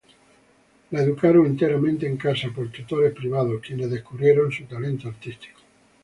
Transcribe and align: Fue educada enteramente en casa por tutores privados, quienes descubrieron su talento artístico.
Fue 0.89 0.99
educada 0.99 1.35
enteramente 1.45 2.07
en 2.07 2.17
casa 2.17 2.49
por 2.49 2.71
tutores 2.71 3.13
privados, 3.13 3.61
quienes 3.61 3.91
descubrieron 3.91 4.51
su 4.51 4.63
talento 4.65 5.07
artístico. 5.09 5.59